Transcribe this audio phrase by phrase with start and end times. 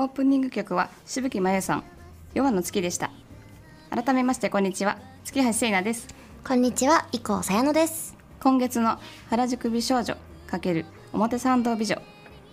[0.00, 1.84] オープニング曲はしぶきまゆさん
[2.32, 3.10] 夜の月でした
[3.90, 6.06] 改めましてこんにちは月橋聖奈です
[6.44, 8.16] こんにちは、伊藤さやのです。
[8.40, 10.16] 今月の原宿美少女
[10.50, 12.00] ×表参道美女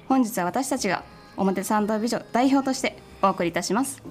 [0.10, 1.04] 本日は私たちが
[1.38, 4.02] 表参道美女代表としてお送りいたします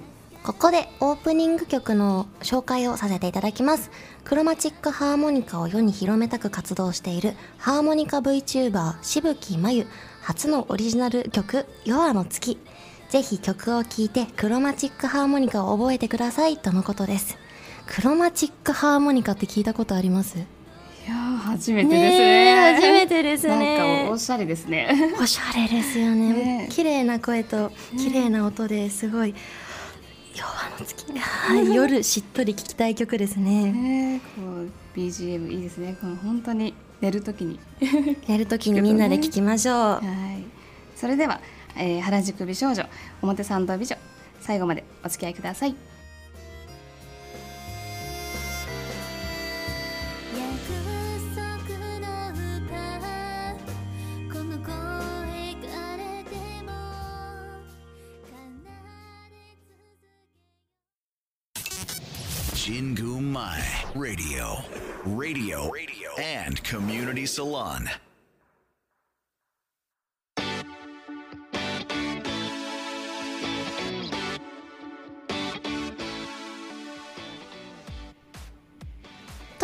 [0.45, 3.89] ここでオープニング曲の紹介をさせていただきます。
[4.23, 9.87] クロマチックハーモニカを世に広めたく活動しているハーモニカ VTuber しぶきまゆ
[10.21, 12.59] 初のオリジナル曲「夜の月」。
[13.09, 17.37] ぜひ曲を聴いてクロマチックハーモニカを覚えてくださいとのことです。
[17.87, 20.37] クロマチックハーモニカって聞いたことあります？
[20.37, 20.41] い
[21.07, 22.73] やー初めてですね。
[22.75, 25.13] 初めてですなんねかおしゃれですね。
[25.21, 26.33] おしゃれですよね。
[26.33, 29.35] ね綺麗な声と綺麗な音ですごい。
[30.35, 30.45] 夜
[30.79, 33.71] の月はい 夜しっとり聴きたい曲ですね。
[33.71, 35.95] ねこう BGM いいですね。
[36.01, 37.59] この本当に寝るときに。
[38.27, 39.75] 寝るときにみんなで聴きましょう。
[39.75, 40.43] はい。
[40.95, 41.39] それでは、
[41.77, 42.85] えー原宿美少女
[43.21, 43.97] 表参道美女
[44.41, 45.75] 最後までお付き合いください
[50.35, 50.45] 約
[51.35, 51.47] 束
[51.99, 52.33] の歌
[54.31, 54.71] この声
[55.55, 56.29] 枯れて
[56.63, 56.71] も
[58.25, 58.27] 奏
[59.31, 59.67] で続
[59.99, 60.03] け
[62.55, 63.61] Jingu Mai
[63.95, 64.63] Radio.
[65.05, 65.69] Radio.
[65.71, 66.09] Radio.
[66.17, 67.89] And Community Salon.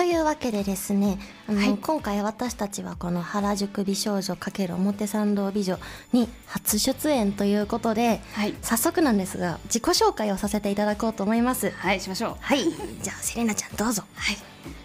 [0.02, 1.78] というわけでですねあの、はい。
[1.78, 5.78] 今回私たちはこの原宿美少女×表参道美女
[6.12, 8.56] に初出演ということではい。
[8.64, 11.70] 早速なんですが自己紹介をさせていただこうと思います。
[11.70, 12.38] はいしましょう。
[12.40, 12.64] はい。
[12.64, 14.02] じゃあセレナちゃんどうぞ。
[14.16, 14.38] はい。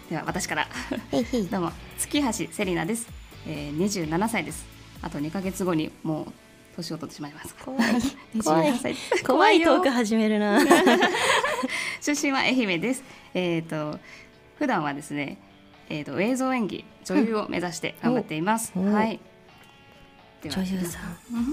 [0.07, 0.67] では私から。
[1.49, 1.71] どうも。
[1.97, 3.07] 月橋セリナです、
[3.47, 4.67] えー、27歳です。
[5.01, 6.33] あと2ヶ月後にもう
[6.75, 7.55] 年を取ってしまいます。
[7.55, 7.81] 怖い。
[8.43, 8.71] 怖い。
[8.71, 8.95] 27歳。
[9.25, 9.93] 怖いトークよ。
[9.93, 10.59] 始めるな。
[12.01, 13.03] 出身は愛媛です。
[13.33, 13.99] えっ、と
[14.57, 15.39] 普段はですね
[15.89, 19.19] えー、と映像演技女優を目指して頑張っています、おおはい。
[20.43, 20.99] 女優さ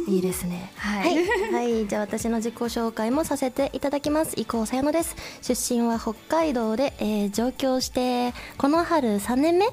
[0.09, 0.71] んいいですね。
[0.77, 1.17] はい。
[1.17, 4.39] はい、はい、じゃあ私の自己紹介もさせていただきます。
[4.39, 5.17] 伊藤さやのです。
[5.41, 9.67] 出身は北海道で、えー上京してこの春3年目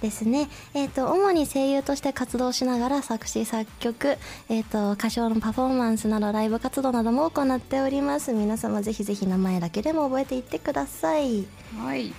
[0.00, 4.18] ですね、えー、と主に声優として活動しながら作詞作曲、
[4.48, 8.32] えー、と歌唱のパフォーマンスなどライブ活動なども行っております。
[8.32, 11.46] 皆様ぜひぜひ名前だけでも覚えていってください。
[11.78, 12.12] はい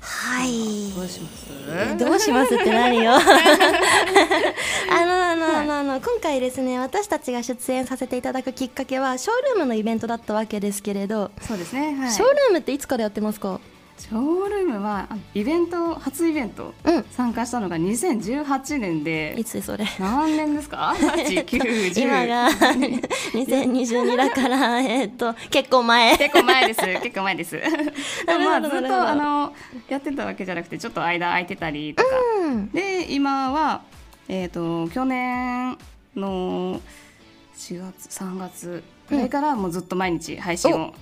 [0.00, 0.90] はい。
[0.92, 1.46] どうします？
[1.68, 3.18] えどうしますって何よ あ
[5.04, 12.10] のあのあのあの今回ですね私たちが出演させていただくきっかけはショールームのイベントだったわけですけれど、そうですねはい。
[12.12, 13.60] ショールームっていつからやってますか？
[13.98, 17.04] ショールームはあイベント初イベントうん。
[17.10, 19.86] 参加したのが2018年でいつそれ？
[19.98, 22.48] 何年ですか？8 9 10今が
[23.32, 26.16] 2022だから えっと結構前。
[26.18, 26.80] 結構前です。
[27.02, 27.52] 結構前です。
[28.26, 29.52] でもまあずっとあの
[29.88, 32.08] やってたわけじゃなくてちょっと間空いてたりとか、
[32.42, 32.70] うん。
[32.70, 33.82] で今は
[34.28, 35.78] えっ、と去年
[36.14, 36.80] の
[37.56, 40.92] 4月3月ぐらいからもうずっと毎日配信を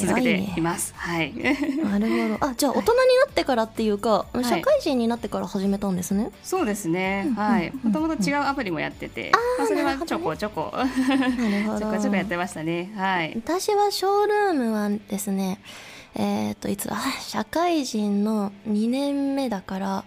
[0.00, 1.32] 続けています、はい。
[1.84, 2.46] なるほど。
[2.46, 4.44] あじゃあ大人になってからっていうか、い。
[4.44, 6.30] 社会人になってから始めたんですね。
[6.42, 7.68] そうですね、うんはい。
[7.68, 10.72] うんもともと違うアプリもやってて、まあ、それはちょこちょこ。
[10.76, 10.88] なる
[11.64, 12.92] ほちどょこちょこやってましたね。
[12.96, 13.32] はい。
[13.36, 15.60] 私はショールームはですね
[16.14, 16.96] えっ、といつだ？
[16.96, 20.04] あ 社会人の2年目だから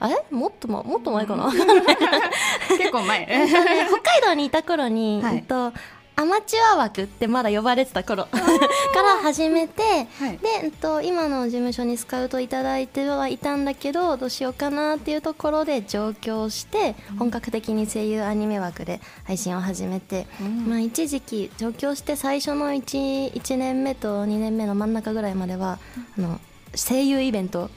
[0.00, 0.24] あれ？
[0.30, 1.50] もっとももっと前かな、
[2.76, 3.26] 結構前。
[3.26, 5.36] 北海道にいた頃に、はい。
[5.36, 5.72] えっと
[6.18, 8.26] アマチュア枠ってまだ呼ばれてた頃。
[8.32, 10.38] から始めて、はい。
[10.38, 20.66] で、えっと、今の事務所にスカウトいただいてはいたんだけどどうしようかなっていうところで上京して本格的に声優アニメ枠で配信を始めて、うん。
[20.66, 25.78] まあ、一時期上京して最初の 1, 1年目と2年目の真ん中ぐらいまでは
[26.16, 26.40] あの
[26.74, 27.70] 声優イベント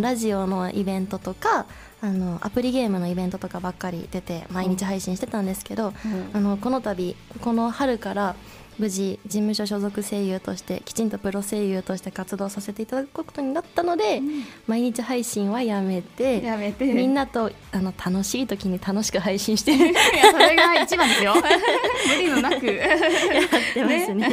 [0.00, 1.66] ラジオのイベントとか
[2.02, 6.30] あのアプリゲームのイベントとかばっかり出て毎日配信してたんですけど、うん。
[6.32, 8.36] あのこの度この春から
[8.80, 14.22] 無事事務所所属声優としてきちんとプロ声優として活動させていただくことになったので、
[14.66, 16.86] 毎日配信はやめてやめて。
[16.86, 19.88] みんなとあの楽しい時に楽しく配信してる。
[19.90, 21.34] いやそれが一番ですよ。
[22.08, 22.66] 無理のなく。
[22.66, 24.28] やってますね。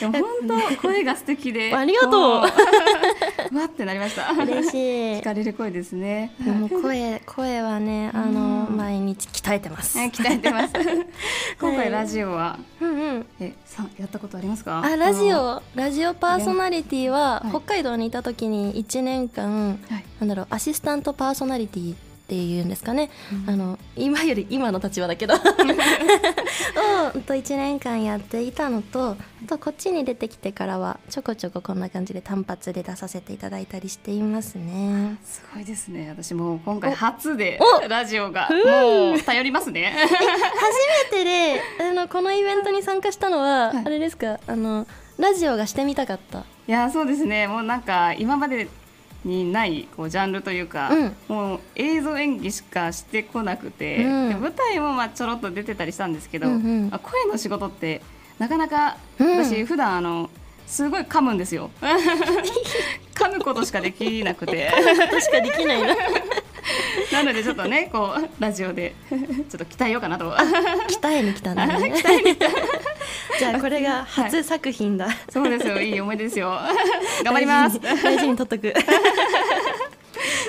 [0.00, 2.22] でも本当声が素敵で ありがとう。
[3.56, 4.32] わってなりました。
[4.32, 4.76] 嬉しい。
[5.20, 6.34] 聞かれる声ですね。
[6.40, 8.76] でも声声はねあのうん。
[8.76, 10.72] 毎日鍛えてます、はい鍛えてます。
[11.60, 13.26] 今回ラジオはうんうん。
[13.40, 14.82] えさやったことありますか？
[14.84, 17.50] あラジのオラジオパーソナリティははい。
[17.50, 20.04] 北海道にいた時に1年間、はい。
[20.20, 21.94] なんだろうアシスタントパーソナリティ
[22.32, 23.10] っっていうんですかね、
[23.46, 25.34] あの今より今の立場だけど。
[25.34, 27.22] をうん。
[27.24, 35.18] と1年間やっていたのとあとこっちに出てきてからはちょこちょここんな感じで単発で出させていただいたりしていますね。
[35.22, 36.08] すごいですね。
[36.08, 39.94] 私もう今回初でおラジオがもう頼りますね。
[39.94, 40.10] 初
[41.12, 43.82] めてであのこのイベントに参加したのは、はい。
[43.84, 44.40] あれですか？
[44.46, 44.86] あの
[45.18, 46.38] ラジオがしてみたかった。
[46.66, 47.46] いやそうですね。
[47.46, 48.68] もうなんか今まで
[49.24, 51.16] にないこうジャンルというか、うん。
[51.28, 54.28] もう映像演技しかしてこなくて、うん。
[54.30, 56.90] で舞台もまあちょろっと出てたりしたんですけど、うんうん。
[56.90, 58.02] まあ声の仕事って
[58.38, 59.44] なかなかうん。
[59.44, 60.30] 私普段あの
[60.66, 61.70] すごい噛むんですよ。
[63.14, 64.70] 噛むことしかできなくて。
[64.72, 65.94] ことしかできないな
[67.12, 69.18] なのでちょっとねこうラジオでちょっ
[69.50, 70.30] と鍛えようかなと。
[70.30, 71.92] 鍛えに来たんだね。
[73.38, 75.80] じゃあこれが初作品だ、そうですよ。
[75.80, 76.58] いい思い出ですよ。
[77.24, 77.80] 頑張ります。
[77.80, 78.74] 大事に大事に取っとく。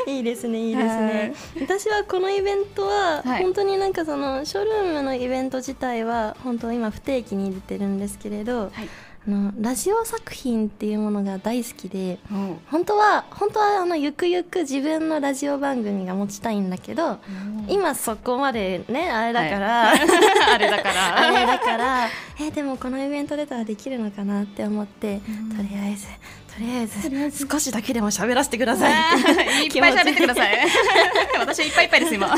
[0.05, 3.43] いいですねいいですね、私はこのイベントははい。
[3.43, 8.89] 本当になんかそのショールームのイベント自体は本当今不定期に出てるんですけれど、はい
[9.25, 17.19] あのラジオ作品っていうものが大好きでも本当は本当はあのゆくゆく自分のラジオ番組が持ちたいんだけど
[17.69, 21.17] 今そこまでねあれだから、あれだから。
[21.23, 22.07] あれだから
[22.41, 25.21] えでもこのイベント出たらできるのかなって思って、
[25.55, 26.07] とりあえず
[26.53, 26.81] とりあ
[27.25, 28.93] えず少しだけでも喋らせてください。
[29.65, 30.67] いっぱい喋ってください。
[31.39, 32.35] 私はいっぱいいっぱいです今。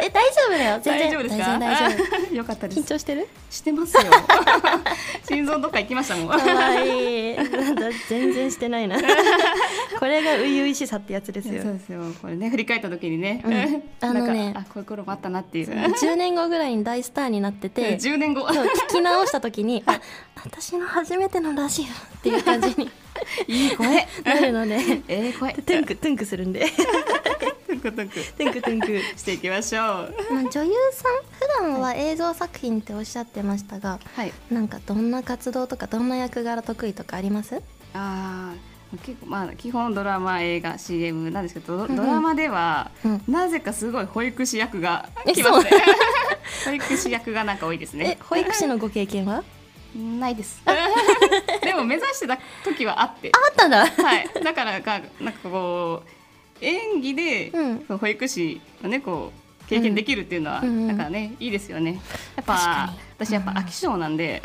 [0.00, 1.58] え大丈夫だよ全然大丈夫ですか？
[1.58, 2.80] 大丈おっとよかったです。
[2.80, 3.28] 緊張してる？
[3.50, 4.02] してますよ。
[5.28, 6.28] 心臓どっか行きましたもん。
[6.28, 8.96] かわいいなんだ全然してないな
[9.98, 12.00] これが初々しさってやつですよそうですよ。
[12.20, 15.68] これね振り返った時にね、うんあのねあこういう頃もあったなっていう。
[15.70, 18.46] 10年後ぐらいに大スターになってて10年後。
[18.46, 20.00] 聞き直した時にあ
[20.44, 22.90] 私の初めてのラジオっていう感じに
[23.48, 24.06] いい声。
[24.24, 24.76] なるので
[25.08, 25.52] ええ声。
[25.54, 26.66] トゥンクトゥンクするんで
[27.68, 28.86] トンクトンクトゥンクトゥンク
[29.16, 30.14] していきましょう。
[30.32, 31.12] まあ女優さん
[31.62, 34.32] 普段は映像作品っておっしゃってましたがはい。
[34.50, 37.56] なんかどんな活動とかどんな役柄得意とかあります？
[37.94, 38.54] ああ。
[39.04, 45.70] 結構まあ基本ドラマ映画 CM なんですけどドうんうんドラマでは、うんなぜかすごい保育士役がえ来ますね
[46.64, 49.44] 保育士役がなんか多いですねえ保育士のご経験は？
[49.94, 50.62] ないです。
[51.62, 53.86] でも目指してた時はあって、あったんだ。
[53.86, 54.28] はい。
[54.42, 57.98] だからかなんかこう演技でうん。
[57.98, 59.32] 保育士のねこ
[59.64, 60.86] う経験できるっていうのは、うん。
[60.86, 62.00] なんかねいいですよね。
[62.36, 64.42] やっぱ私やっぱ飽き性なんで、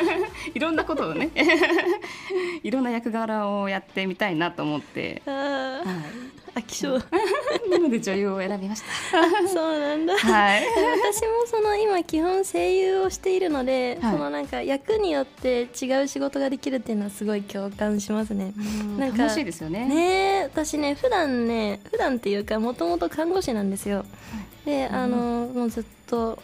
[0.54, 1.30] いろんなことをね
[2.62, 7.00] いろんな役柄をやってみたいなと思って、あはー飽き性い。
[7.70, 8.82] なので女優を選びまし
[9.52, 10.26] そうなんだた。
[10.26, 10.62] はい。
[10.62, 18.52] 私もその今基本声優をしているので、はいそのなんか役によって違う仕事ができるっていうのはすごい共感しますね。
[18.98, 19.86] なんか楽しいですよね。
[19.86, 19.96] ね
[20.40, 24.04] え私ね普段ね普段っていうかもともと看護師なんですよ。
[24.64, 26.38] であのもうずっと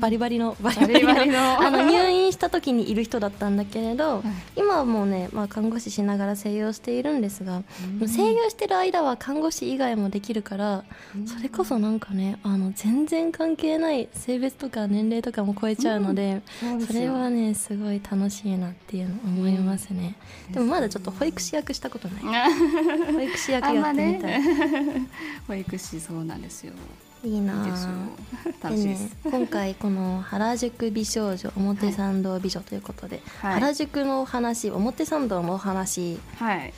[0.00, 4.22] バリバリのバリバリの あの入院した時にいる人だったんだけれど、
[4.54, 7.62] い今はもうね、まあ、看護師しながら声優をしているんですが、
[8.00, 10.84] 声優してる間は看護師以外もできるから、
[11.26, 16.86] それこそなんかねあの全然関係ない性別とか年齢とかも超えちゃうので、そうですよ。
[16.86, 20.16] それはねすごい楽しいなっていうの思いますね、
[20.50, 22.22] でもまだちょっと保育士役したことない。
[23.12, 25.08] 保育士役やってみたい、ね。
[25.46, 26.72] 保育士そうなんですよ。
[27.24, 27.52] いいな
[28.62, 33.54] 楽しいです、ね、今回この原宿美少女表参道美女ということで、はい。
[33.54, 36.20] 原宿のお話表参道のお話。
[36.36, 36.72] はい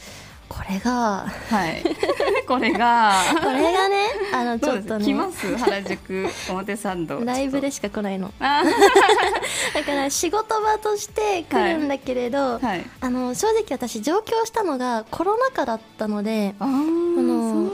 [0.51, 1.27] これが。
[1.49, 1.83] はい。
[2.47, 3.13] これが。
[3.41, 5.05] これがねあのちょっとね。
[5.05, 5.57] 来ます？
[5.57, 7.25] 原宿表参道。
[7.25, 8.33] ライブでししか来ないの。
[8.41, 8.63] あ
[9.75, 12.85] だから仕事場として来るんだけれど、はい。
[13.01, 16.67] あの正直私上京したのがコロナ禍だったのであ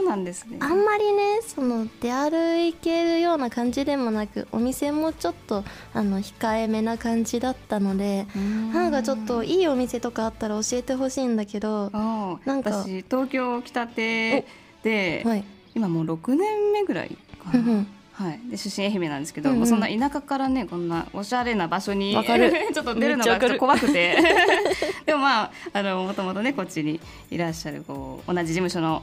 [0.06, 0.58] そうなんですね。
[0.60, 8.26] あんまりねその出歩けるような感じでもなくお店もちょっとあの控えめな感じだったので
[8.72, 14.46] なんかちょっといいお店とかあったら教えてほしいんだけどなんか私東京来たて
[14.82, 15.44] で、はい。
[15.74, 19.66] 今もう6年目ぐらいかな、はい、で出身愛媛なんですけど、うんうん。
[19.66, 22.50] そんな田舎からねこんなおしゃれな場所にわかる。
[22.72, 24.16] ちょっと出るのがちょっと怖くて。
[25.04, 26.98] でもまああのもともとねこっちに
[27.30, 29.02] いらっしゃるこう同じ事務所の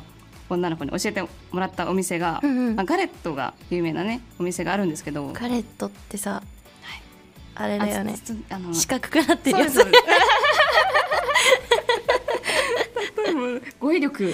[0.49, 2.75] 女の子に教えてもらったお店が、うんうん。
[2.75, 5.31] まあ、ガレットが有名なねお店があるんですけど。
[5.33, 6.41] ガレットってさ、
[7.55, 8.15] あれだよね。
[8.49, 9.79] あの四角くなってるやつ。
[13.79, 14.33] 語彙力。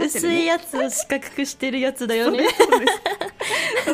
[0.00, 2.48] 薄いやつを四角くしてるやつだよね。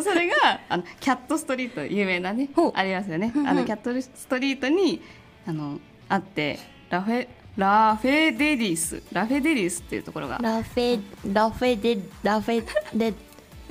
[0.02, 2.72] そ れがあのキャットストリート有名なねほう。
[2.74, 3.48] ありますよね、うんうん。
[3.48, 5.02] あのキャットストリートに
[5.46, 6.58] あのあって
[6.90, 9.00] ラフェラフェデリス。
[9.12, 10.38] ラフェデリスっていうところが。
[10.38, 11.00] ラフェ
[11.32, 13.14] ラフェデラフェデ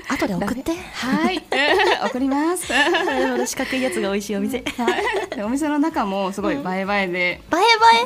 [0.10, 0.72] 後で送って。
[0.74, 1.44] はい。
[2.06, 2.72] 送ります。
[2.72, 4.64] なるほど四角いやつが美味しいお店。
[5.44, 7.42] お店の中もすごい映え映えで、え映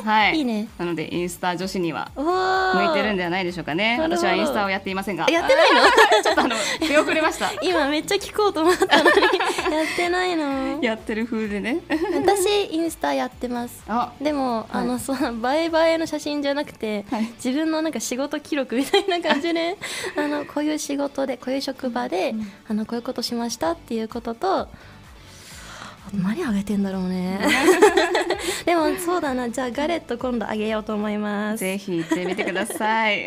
[0.02, 0.36] え、はい。
[0.38, 0.68] いいね。
[0.78, 3.98] なのでインスタ女子には向いてるんではないでしょうかね。
[4.00, 5.26] 私はインスタをやっていませんが。
[5.30, 5.80] やってないの？
[6.22, 7.50] ちょっとあの出遅れました。
[7.62, 9.10] 今めっちゃ聞こうと思ったのに。
[9.10, 10.82] やってないの？
[10.82, 11.78] やってる風でね。
[12.14, 13.82] 私インスタやってます。
[13.88, 14.12] あ。
[14.20, 17.28] でも、あのその映え映えの写真じゃなくて、はい。
[17.42, 19.76] 自分のなんか仕事記録みたいな感じで
[20.16, 22.34] あのこういう仕事でこういう職場で、
[22.68, 24.68] あのこういうことしましたっていうことと
[26.14, 27.40] 何あげてんだろうね。
[28.64, 29.50] でもそうだな。
[29.50, 31.60] じゃあガレット今度あげようと思います。
[31.60, 33.26] ぜひ行ってみてください。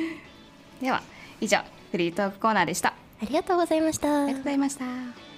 [0.80, 1.02] では
[1.40, 1.58] 以上
[1.90, 2.90] フリートークコーナーでした。
[2.90, 4.26] あありがとうございました。
[4.26, 5.31] りがとうございました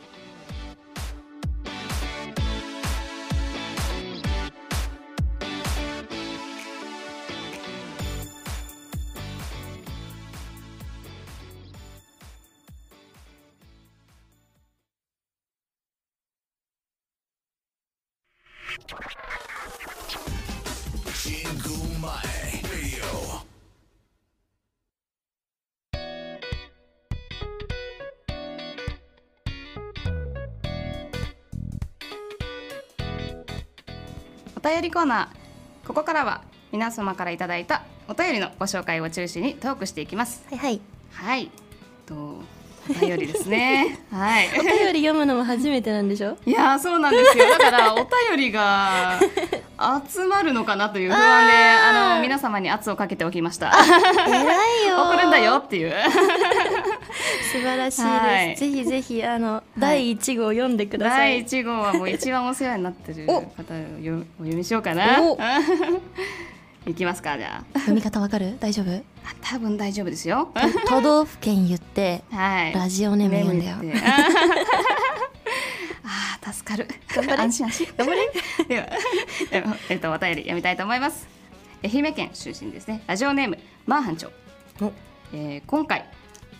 [34.74, 35.86] 便りコーナー。
[35.86, 36.40] ここからは
[36.72, 40.42] 皆様からいただいたお便りのご紹介を中心にトークしていきます。
[40.50, 40.80] はいはい。
[41.12, 41.50] はい。
[42.06, 44.00] とお便りですね。
[44.10, 44.48] はい。
[44.58, 46.36] お便り読むのも初めてなんでしょ？
[46.44, 47.44] いやーそうなんですよ。
[47.58, 49.20] だからお便りが
[50.10, 53.70] 集まるのかなという不安であの皆様に圧をかけておきました。
[54.26, 55.94] 偉いよ 送るんだよっていう
[57.54, 58.56] 素晴らしいです、はい。
[58.56, 63.42] ぜひぜひあの、第一号読んでくださ第い1号はもう一番お世話になってる お。
[63.42, 65.22] 方をよお読みしようかな。
[65.22, 65.38] お。
[66.90, 67.78] いきますかじゃあ。
[67.78, 68.56] 読み方わかる？
[68.58, 68.90] 大丈夫？
[68.92, 69.02] あ
[69.40, 70.52] 多分大丈夫ですよ。
[70.88, 72.72] 都道府県言ってはい。
[72.74, 73.76] ラジオネーム言うんだよ。
[76.04, 76.88] ああ助かる。
[77.14, 77.42] 頑張れ。
[77.42, 77.86] 安心安心。
[77.96, 78.30] 頑張れ。
[78.68, 78.86] では
[79.50, 81.26] ではえっとお便り読みたいと思います。
[81.84, 83.02] 愛媛県出身ですね。
[83.06, 84.30] ラジオネームマーハンチョ。
[84.84, 84.92] お。
[85.32, 86.04] えー今回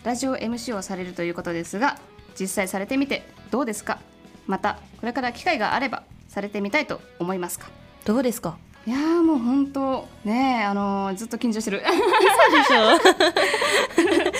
[0.05, 1.97] ラジオ MC をされるということですが
[2.39, 3.99] 実際されてみてどうですか？
[4.47, 7.67] またこれから機会があればされてみたいと思いますか？
[8.05, 8.57] どうですか？
[8.85, 11.81] いやーもう本当ねあのーずっと緊張してる。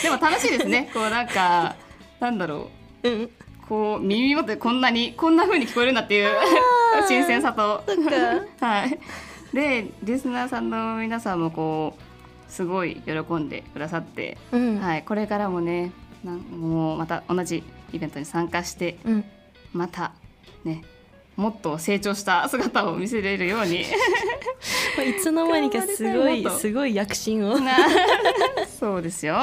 [0.04, 0.90] でも楽しいですね。
[0.94, 1.76] こうなんか
[2.20, 2.70] なんだろ
[3.04, 3.10] う。
[3.10, 3.30] うん。
[3.68, 6.30] こう耳元でこんなにこんな風に聞こえるんだっていう
[7.08, 7.84] 新鮮さと。
[8.62, 9.00] はい。
[9.56, 12.02] でリスナーさんの皆さんもこう
[12.50, 15.92] すごい喜んでくださって、うん、はい、これからもね
[16.24, 19.26] なんもうまた同じイベントに参加してうん。
[19.74, 20.14] また
[20.64, 20.84] ね
[21.36, 23.82] もっと成長した姿を見せれるように。
[23.82, 23.86] い
[25.22, 27.58] つの間にかすごい すごい躍進を。
[28.80, 29.36] そうですよ。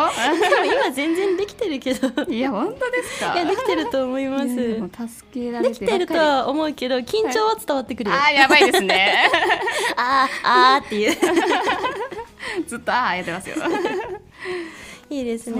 [0.64, 2.08] 今全然できてるけど。
[2.32, 3.36] いいや本当ですか？
[3.36, 4.46] やできてると思います。
[4.46, 9.28] 助けられでてきてるとは思うけど緊張は伝わってくるよ、あーやばいですね。
[9.96, 11.16] あーあーっていう
[12.72, 13.56] ずっとああやってますよ。
[15.10, 15.56] いいですね。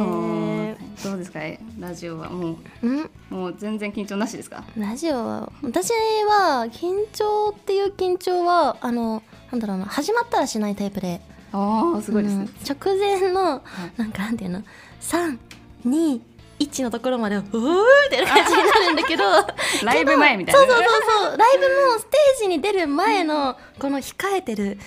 [1.04, 1.40] どうですか
[1.78, 3.10] ラジオはもううん？
[3.28, 4.64] もう全然緊張なしですか？
[4.78, 11.20] ラジオは私は緊張っていう緊張はあのなんだろうな始まったらしないタイプで。
[11.52, 12.48] ああすごいですね、うん。
[12.64, 13.62] 直前の
[13.98, 14.62] なんかなんていうの
[15.02, 19.24] ？321のところまでうーってな感じになるんだけど。
[19.84, 20.60] ライブ前みたいな。
[20.60, 20.88] そうそうそう
[21.28, 21.36] そう。
[21.36, 24.78] ライブのステージに出る前のこの控えてる。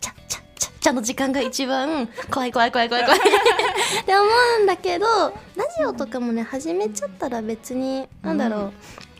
[0.00, 0.39] チャッチャッ
[0.80, 3.20] ちゃんの時間が一番怖い怖い怖い怖い怖い。
[3.20, 3.22] っ
[4.04, 4.24] て思
[4.60, 5.32] うんだけどラ
[5.76, 8.72] ジオとかもね始めちゃったら別になんだろう、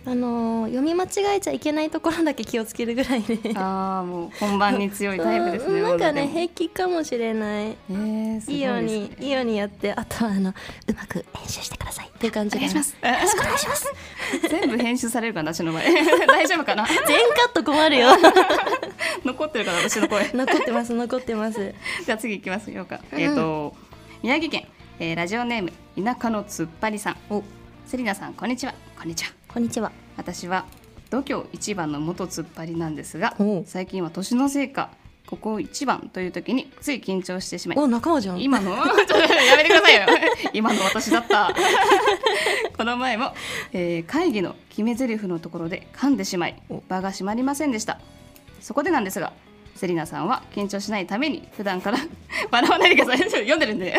[0.07, 3.39] あのー読み間違えちゃいけないところだけ気をつけるぐらいで。
[3.55, 7.69] ああもう本番に強いタイプですねうんなんかね平気かもしれない。
[7.69, 10.55] えー、いいようにいいようにやってあとはあのう
[10.95, 12.09] まく編集してください。
[12.09, 13.93] っていう感じでよろしくお願いします。
[14.49, 15.85] 全部編集されるかな私の前
[16.27, 16.87] 大丈夫かな？
[16.87, 16.97] 全
[17.35, 18.09] カット困るよ。
[19.25, 20.31] 残ってるかな私の声。
[20.33, 21.75] 残ってます残ってます。
[22.07, 23.21] じゃあ次行きますようか、うん。
[23.21, 23.75] えっ、と
[24.23, 24.67] 宮城県、
[24.99, 27.17] えーラジオネーム田舎のつっぱりさん。
[27.29, 27.43] お。
[27.87, 28.75] セリナさんこんにちは。
[28.99, 29.91] こんにちはこんにちは。
[30.17, 30.65] 私は
[31.11, 33.65] 度胸一番の元つっぱりなんですがおう。
[33.67, 34.91] 最近は年のせいか
[35.27, 38.41] ここ一番という時につい緊張してしまいお仲間じゃん。
[38.41, 40.03] 今の ちょっとやめてくださいよ。
[40.55, 41.53] 今の私だった。
[42.79, 43.35] この前も、
[43.73, 47.99] えー会議の決め台詞のところで噛んでしまい場が閉まりませんでした。
[48.61, 49.33] そこでなんですが
[49.75, 51.99] セリナさんは緊張しないために普段から
[52.53, 53.31] 笑わないでください。
[53.31, 53.99] 読んでるんで。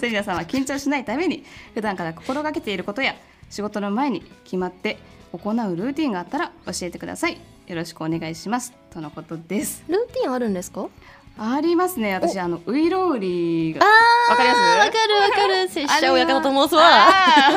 [0.00, 1.44] セリナさんは緊張しないために
[1.74, 3.14] 普段から心がけていることや
[3.50, 4.98] 仕事の前に決まって
[5.32, 7.38] 行うルーティンがあったら教えてください。
[7.66, 8.72] よろしくお願いします。
[8.92, 9.84] とのことです。
[9.88, 10.88] ルーティンあるんですか？
[11.36, 12.14] ありますね。
[12.14, 13.80] 私あのウイロウリが。
[13.84, 14.60] あわかります？
[14.60, 15.68] わかるわかる。
[15.72, 17.08] 拙者親方と申すわ。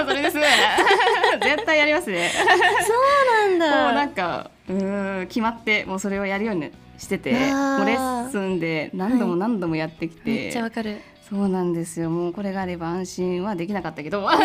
[0.07, 0.37] それです。
[1.43, 2.31] 絶対やりますね。
[2.33, 3.83] そうなんだ。
[3.85, 10.99] もうなんかうーん決まってもうそれをやるようにしててもうレッスンで何度も何度もやってきて、めっちゃわかる
[11.29, 12.09] そうなんですよ。
[12.09, 14.21] もうこれがあれば安心はできなかったけど。
[14.23, 14.37] まあ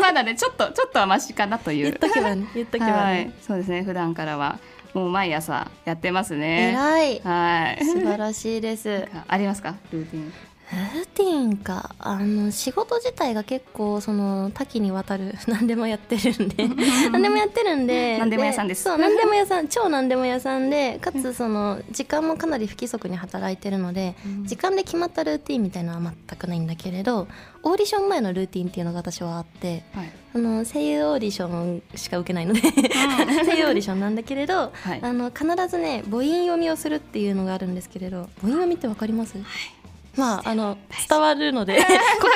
[0.00, 1.84] まだねちょっとちょっとはマシかなという。
[1.84, 3.16] 言っとけばね言っとけばはい。
[3.26, 4.58] ね、そうですね普段からは
[4.92, 6.70] もう毎朝やってますね。
[6.72, 7.20] 偉い。
[7.24, 7.84] はい。
[7.84, 8.88] 素晴らしいです。
[8.88, 9.74] ルありますか？
[9.92, 16.68] ルーティンーティンかあの仕事自体が結構その多岐にわたる 何でもやってるんで
[17.12, 18.84] 何でもやってるんで何でも屋さんです。
[18.84, 27.28] そう何でも屋さん超何でも屋さんでかつその時間もかなり不規則に働いてるので、時間で決まったルーティンみたいなのは全くないんだけれど
[27.62, 30.12] オーディション前のルーティンっていうのが私はあってはい。
[30.34, 32.60] あの声優オーディションしか受けないので
[33.46, 35.00] 声優オーディションなんだけれど、はい。
[35.00, 39.36] あの必ずね母音読みをするっていうのがあるんですけれど母音読みってわかります、
[40.16, 40.78] まああの
[41.08, 41.84] 伝わるのでこ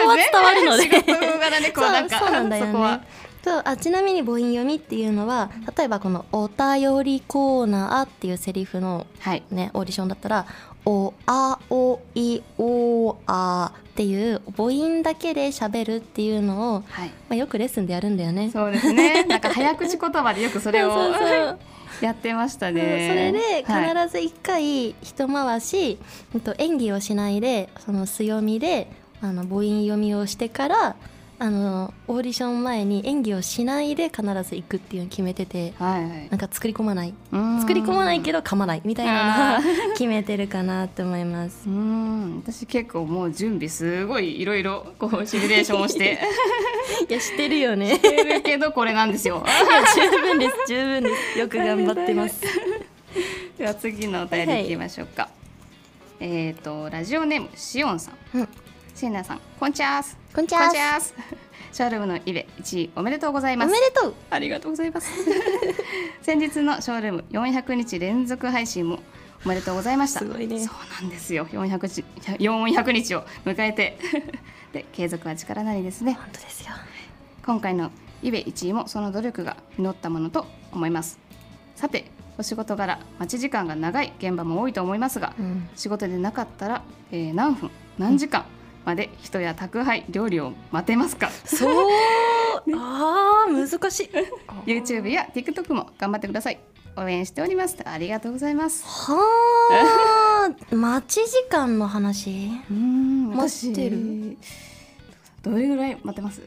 [0.02, 0.82] こは伝わるので。
[0.88, 3.00] 仕事柄ね こうなんかそうなんだよね。
[3.44, 9.42] そうあちなみに母音読みっていうのは例えばこの「お便りコーナー」っていうセリフのはい。
[9.50, 10.46] ねオーディションだったら
[10.88, 17.08] 「おあおいおあ」っていう母音だけで喋るっていうのを、はい。
[17.08, 18.48] まあ、よくレッスンでやるんだよね。
[18.50, 19.24] そうですね。
[19.24, 21.28] なんか早口言葉でよくそれを そうそう。
[21.28, 21.58] そう
[22.00, 24.06] やってましたうんねそれではい。
[24.06, 25.98] 必ず一回一回し、
[26.32, 28.88] うんと演技をしないでその強みで
[29.20, 30.96] あの母音読みをしてから
[31.40, 36.28] あのオーディション前に演技をしないで必ず行くっていうのを決めててはいはい。
[36.30, 37.14] なんか作り込まない。
[37.32, 37.60] うん。
[37.60, 41.62] 作り込まないけど噛まないみたいなのを決めてるかなって思います。
[41.70, 41.70] う。
[41.70, 42.42] ん。
[42.44, 46.18] 私結構もう準備すごいいろいろこうシミュレーションをして。
[47.08, 47.94] いやしてるよね。
[47.94, 49.44] してるけどこれなんですよ。
[49.94, 50.54] 十分です。
[50.66, 51.38] 十分です。
[51.38, 52.42] よく頑張ってます。
[53.56, 55.28] では次のお便りいきましょうか、
[56.20, 58.38] えっ、とラジオネームしおんさん。
[58.38, 58.48] うん
[58.98, 60.18] シナさんこんちゃーす。
[60.34, 61.14] こんにちはこんちゃーす。
[61.72, 63.70] ショールームのイベ1位おめでとうございおます。
[63.70, 64.14] めでとう。
[64.28, 65.08] ありがとうございます。
[66.20, 68.98] 先日のショールーム400日連続配信も
[69.44, 70.18] おめでとうございました。
[70.18, 70.58] すごいね。
[70.58, 71.46] そうなんですよ。
[71.46, 72.04] 400日
[72.40, 73.98] 400日を迎えて。
[74.74, 76.14] で継続は力なりですね。
[76.14, 76.74] 本当ですよ。
[77.46, 77.92] 今回の
[78.24, 81.20] イベ1位もその努力が実ったものと思います。
[81.76, 85.68] さてお仕事柄待ち時間が長い現場も多いと思いますが、うん。
[85.76, 86.82] 仕事でなかったら、
[87.12, 88.44] えー何分何時間
[88.88, 91.28] まで人や宅配料理を待てますか？
[91.44, 91.90] そう。
[92.74, 94.10] ああ難しい。
[94.64, 96.58] YouTube や TikTok も頑張ってください。
[96.96, 97.76] 応援しております。
[97.84, 98.82] ありがとうございます。
[98.86, 102.50] はあ待ち時間の話？
[102.70, 104.38] うん待ってる。
[105.42, 106.40] どれぐらい待ってます？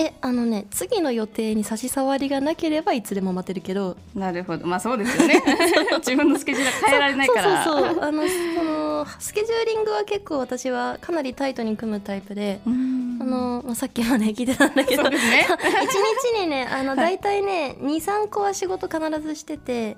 [0.00, 3.96] えあのね次の予定に差し障りがなければいつでも待てるけど。
[4.14, 4.64] なるほど。
[4.66, 5.42] まあそうですよね。
[5.98, 7.64] 自分のスケジュールは変えられないから。
[7.64, 8.04] そうそうそう。
[8.04, 13.18] あのそのスケジューリングは結構私はかなりタイトに組むタイプで、うん。
[13.20, 15.02] あのまあ、さっきまで聞いてたんだけど。
[15.02, 15.46] そうですね。
[15.82, 19.96] 一日にねあの 大体ね23個は仕事必ずしてて。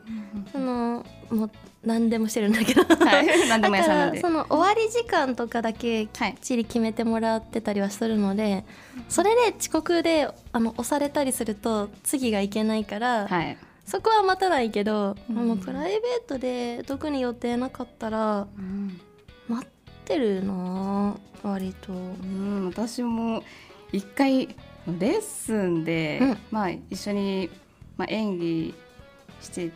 [0.53, 1.51] そのもう
[1.85, 3.49] 何でもしてるんだけど、はい。
[3.49, 4.21] 何でも屋だかさんなんで。
[4.21, 8.65] らその終わり時間とかだけきっちり決めてもらってたりはするので、
[9.09, 13.57] それで遅刻であの押されたりすると次がいけないから、はい。
[13.87, 15.37] そこは待たないけど、うん。
[15.37, 18.47] もうプライベートで特に予定なかったら
[19.49, 19.69] 待っ
[20.05, 21.93] てるな割と。
[21.93, 23.43] うん私も
[23.91, 26.39] 一回レッスンで、うん。
[26.51, 27.51] まあ一緒に、
[27.97, 28.75] まあ、演技
[29.41, 29.73] して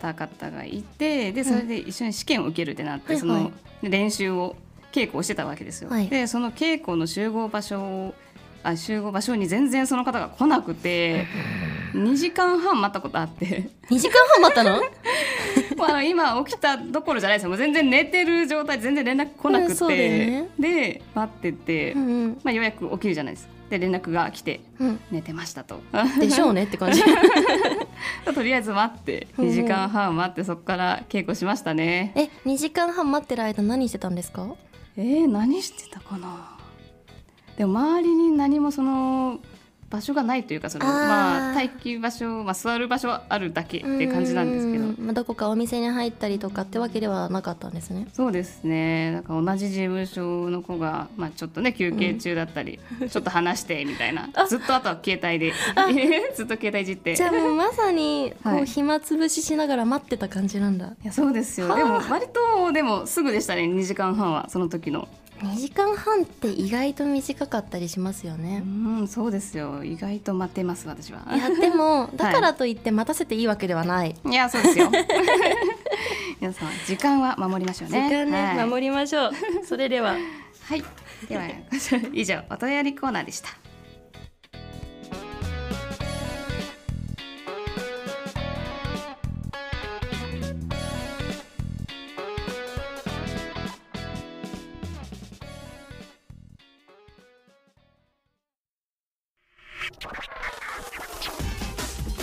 [0.00, 3.52] た方がいてでそれで一緒に試験を受けるってなって、そはいはい。
[3.84, 4.56] の練習を
[4.92, 5.90] 稽古をしてたわけですよ。
[5.90, 6.08] はい。
[6.08, 8.14] でその稽古の集合場所を
[8.62, 11.26] あ集合場所に全然その方が来なくて
[11.94, 13.68] 2時間半待ったことあって。
[13.90, 14.80] 2時間半待ったの？
[15.76, 17.50] まあ今起きたどころじゃないですよ。
[17.50, 20.48] もう全然寝てる状態で全然連絡来なくて、ね。
[20.58, 22.40] で待ってて、うんうん。
[22.42, 25.00] まあ、ようやく起きるじゃないですかで連絡が来てうん。
[25.10, 25.80] 寝てましたと。
[26.20, 27.02] でしょうねって感じ。
[28.34, 29.48] とりあえず待ってうん。
[29.48, 32.12] 2時間半待ってそこから稽古しましたね。
[32.14, 34.46] え2時間半待ってる間何してたんですか？
[34.96, 36.56] えー、何してたかな。
[37.56, 39.40] でも周りに何もその
[39.88, 44.84] 場所がないというかそのまあ待機場所、まあ、座る場所はあるだけっていう感じなんですけど。
[44.84, 44.96] うん。
[44.98, 48.08] まあ、どこかお店に入ったりとかってわけではなかったんですね。
[48.12, 49.12] そうですね。
[49.12, 54.28] だから同じ事務所の子が、まあ、ちょっとね休憩中だったり、ちょっと話してみたいな。
[54.48, 55.52] ずっとあとは携帯で
[56.34, 57.14] ずっと携帯いじって。
[57.14, 58.62] じゃあもうまさにこはい。
[58.62, 61.74] う暇つぶししながら待ってた感じなんだ、いやそうですよ。
[61.76, 63.62] でも割とでもすぐでしたね。
[63.62, 65.08] 2時間半はその時の
[65.40, 68.60] 2時間半って意外と短かったりしますようね。
[68.60, 69.84] んそうですよ。
[69.84, 71.22] 意外と待てます私は。
[71.34, 74.14] いやでも だからといって待たせていいわけではない。
[74.24, 74.90] いやそうですよ。
[76.40, 79.32] 皆さん時間は守りましょう時ね間ね、はい、守りましょう。
[79.66, 80.16] それでは。
[80.68, 80.82] はい、
[81.28, 81.44] では
[82.12, 83.48] 以上お便りコーナーでした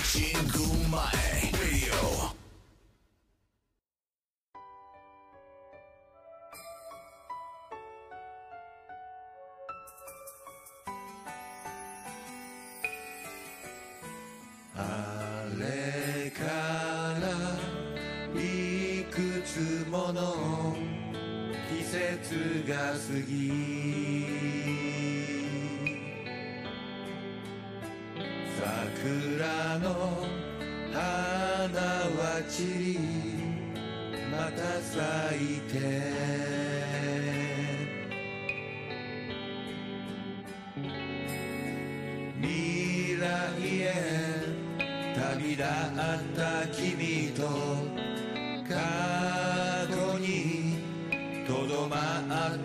[0.04, 1.23] 神宮前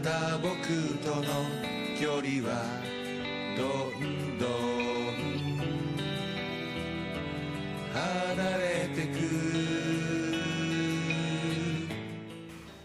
[0.08, 0.54] た僕
[1.04, 1.22] との
[2.00, 2.64] 距離は
[3.56, 3.62] ど
[3.98, 4.48] んどん
[7.92, 9.18] 離れてく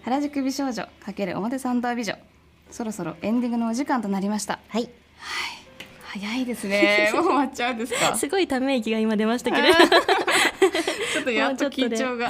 [0.03, 2.17] 原宿美少女×表参道美女
[2.71, 4.89] そろそろエンディングのお時間となりましたはい。
[6.05, 7.09] 早いですね。
[7.15, 8.15] もう終わっちゃうんですか？
[8.15, 9.63] すごいため息が今出ましたけど。
[11.13, 12.29] ちょっとやっと緊張が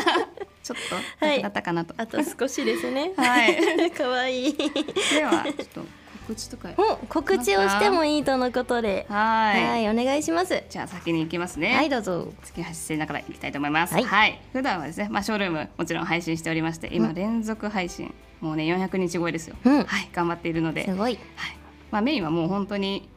[0.62, 0.78] ちょっ
[1.18, 3.12] とはいなくなったかなと、あと少しですね。
[3.16, 4.56] はい 可愛いい。
[4.56, 5.84] ではちょっと
[6.28, 9.06] 告知とかお告知をしてもいいとのことで。
[9.08, 10.62] はいはい、お願いします。
[10.68, 12.32] じゃあ先に行きますねはい、どうぞ。
[12.42, 13.94] 月橋聖なから行きたいと思います。
[13.94, 19.56] ははいい、普段はですね、まあショールームもちろん配信しておりまして、今連続配信、もうね400日超えですよ。
[19.64, 21.18] うんはい、頑張っているので、すごい。
[21.36, 21.56] はい、
[21.90, 23.08] まあメインはもう本当に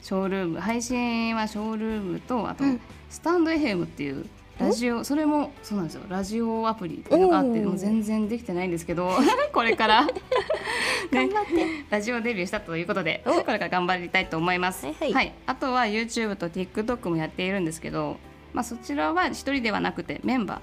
[0.00, 2.80] ショールーム、配信はショールームとあと、うん
[3.12, 4.24] スタンド FM っていう
[4.66, 6.02] ラジオ、それもそうなんですよ。
[6.08, 9.10] ラジオアプリっていうのがあって、もう全然できてないんですけど、
[9.52, 10.06] これから。
[11.12, 11.84] 頑張って。
[11.90, 15.32] ラジオデビューしたということでこれから頑張りたいと思います、はいはい。
[15.46, 18.16] あとは YouTube と TikTok もやっているんですけど、
[18.52, 20.60] まあ、そちらは一人ではなくてメンバー、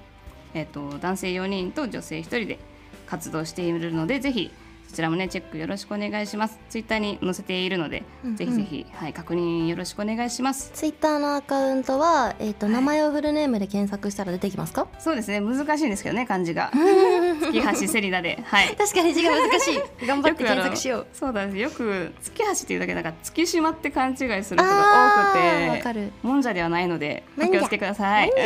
[0.55, 2.59] えっと男性4人と女性1人で
[3.05, 4.51] 活動しているのでぜひ
[4.89, 6.59] そちらもねチェックよろしくお願いします。
[6.67, 8.35] ツイッターに載せているので、うんうん。
[8.35, 10.71] ぜひぜひ、はい、確認よろしくお願いします。
[10.73, 14.87] ツイッターのアカウントは、えっ、と、名前をフルネームで検索したら出てきますか？
[14.97, 16.71] そうですね難しいんですけどね漢字が。
[17.53, 18.43] 月橋セリナで。
[18.45, 18.75] はい。
[18.75, 20.07] 確かに字が難しい。
[20.07, 21.07] 頑張って検索しよう。
[21.13, 26.11] そうだねよく月橋っていうだけなんか月島って勘違いする人が多くてわかる。
[26.23, 27.59] もんじゃではないのでおなんじゃ。
[27.61, 28.31] 気をつけください。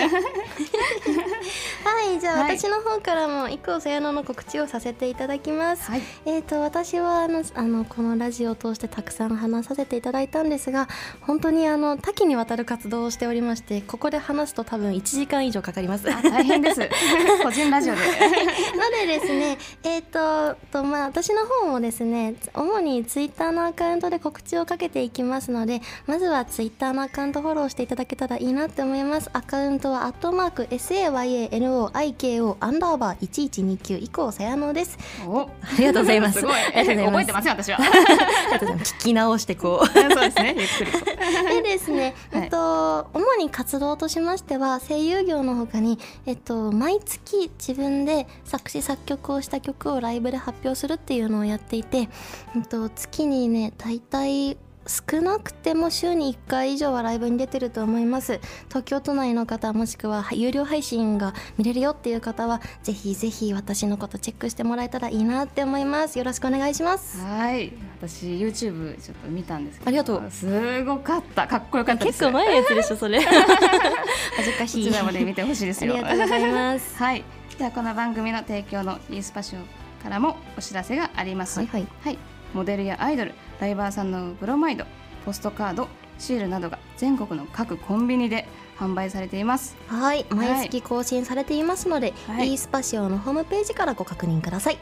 [1.84, 2.58] はい、じゃあ、はい。
[2.58, 5.90] 私の方からも以降さやのの告知をさせていただきます。
[5.90, 6.02] はい。
[6.26, 10.88] えー、と私はあのあのこのラジオを通してたくさん話させていただいたんですが
[11.22, 16.10] 本当にあの多岐にわたる活動をしておりましてここで話すと多分1時間以上かかります。
[16.12, 16.82] あ大変です
[17.44, 18.02] 個人ラジオで
[18.74, 29.30] のでですね、えっ、ととまあ私の方もですね、主にツイッターのアカウントで告知をかけていきますので、まずはツイッターのアカウントフォローしていただけたらいいなって思います。
[29.34, 34.98] アカウントはアットマーク SAYANOIKO アンダーバー1129以降さやのです。
[35.28, 36.23] おありがとうございます。
[36.32, 37.12] すごいありがとうございます。
[37.12, 37.78] 覚えてますよ私は。
[38.84, 39.88] 聞き直してこう。
[39.88, 41.06] そうですねゆっくりと
[41.50, 52.10] でですね、はいえっと主に活動としましては声優業のほかに、えっと、毎月自分で作詞作曲をした曲をライブで発表するっていうのをやっていて、
[52.56, 58.40] えっと、月にね大体少なくても週に1回以上はライブに出てると思います。
[58.68, 66.18] 東京都内の方もしくは有料配信が見れるよっていう方はぜひぜひ私のことチェックしてもらえたらいいなって思います。
[66.18, 67.22] よろしくお願いします。
[67.22, 67.74] はい。
[68.02, 70.32] 私 YouTube ちょっと見たんですありがとう。
[70.32, 71.48] すごかった。
[71.48, 72.20] かっこよかったです。
[72.20, 73.22] 結構前のやつでしょそれ。
[74.36, 75.94] 恥ずかこちらまで見てほしいですよ。
[75.94, 76.96] ありがとうございます。
[77.02, 77.24] はい。
[77.58, 79.60] ではこの番組の提供の e スパシオ
[80.04, 81.60] からもお知らせがあります。
[81.60, 81.88] はいはい。
[82.04, 82.18] はい、
[82.54, 84.86] モデルやアイドルライバーさんのブロマイド
[85.26, 85.88] ポストカード
[86.20, 89.76] シールなどが全国の各コンビニで販売されています。
[89.88, 92.54] はい、毎月更新されていますので、はい。
[92.54, 94.78] e スパシオのホームページからご確認ください。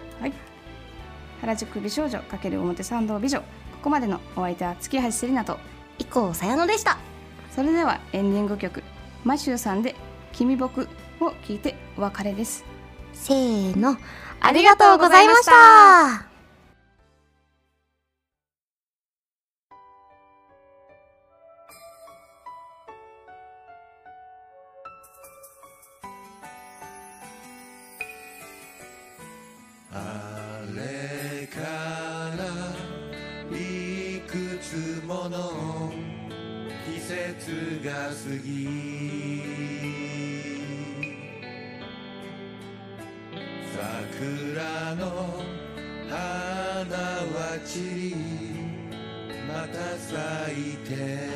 [1.41, 3.45] 原宿美少女×表参道美女こ
[3.83, 5.57] こまでのお相手は月橋セリナと。
[5.97, 6.97] 以降さやのでした。
[7.55, 8.83] それではエンディング曲
[9.23, 9.95] マシューさんで
[10.33, 10.87] 「君僕」
[11.19, 12.65] を聞いてお別れです。
[13.13, 13.97] せーの、
[14.39, 16.30] ありがとうございました。
[38.23, 38.69] 過ぎ。
[43.73, 45.41] 桜の
[46.07, 48.15] 花は散り
[49.47, 51.30] また咲いて。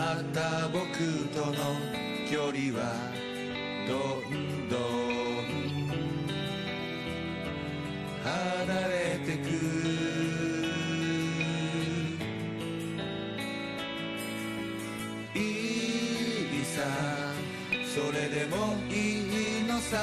[0.00, 0.80] どまった僕
[1.28, 1.52] との
[2.30, 2.80] 距離は
[3.86, 3.92] ど
[4.30, 4.80] んどん
[8.24, 9.46] 離れてく。
[15.34, 15.38] い
[16.62, 16.80] いさ
[17.84, 18.56] それでも
[18.88, 19.98] いいのさ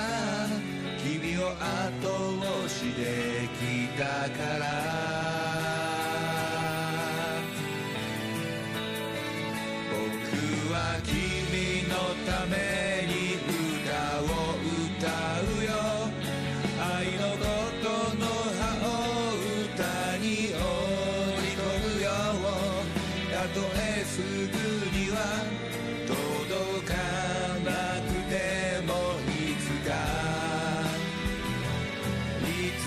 [1.03, 1.55] 君を後
[2.59, 5.16] 押しできたから。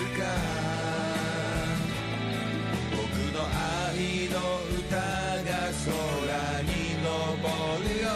[0.01, 0.25] つか
[2.89, 2.97] 僕
[3.33, 4.35] の愛の
[4.79, 5.49] 歌が
[5.85, 7.05] 空に昇
[7.83, 8.09] るよ。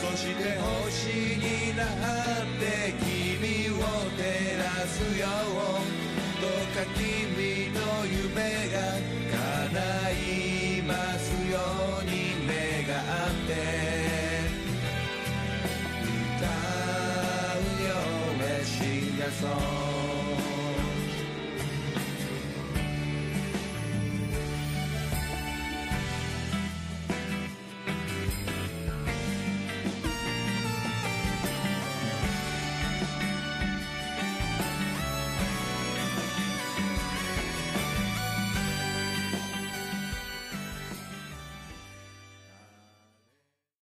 [0.00, 1.86] そして星になっ
[2.58, 2.62] て
[2.98, 3.80] 君を
[4.16, 4.20] 照
[4.58, 5.22] らすよ。
[6.40, 8.76] どうか君の夢が
[9.30, 9.78] 叶
[10.10, 11.54] いますよ
[12.00, 12.12] うに
[12.46, 13.50] 願って。
[16.34, 16.50] 歌
[17.46, 17.90] うよ
[18.64, 19.91] Sing a song